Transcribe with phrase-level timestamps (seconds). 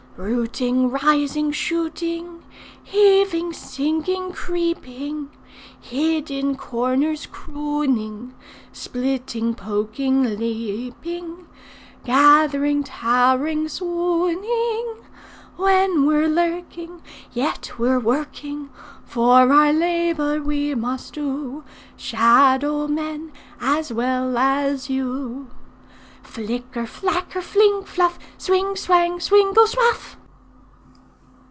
[0.17, 2.43] 'Rooting, rising, shooting,
[2.83, 5.31] Heaving, sinking, creeping;
[5.79, 8.35] Hid in corners crooning;
[8.73, 11.47] Splitting, poking, leaping,
[12.05, 14.97] Gathering, towering, swooning.
[15.55, 18.69] When we're lurking, Yet we're working,
[19.05, 21.63] For our labour we must do,
[21.95, 23.31] Shadow men,
[23.61, 25.49] as well as you.
[26.23, 28.17] Flicker, flacker, fling, fluff!
[28.37, 30.15] Swing, swang, swingle, swuff!'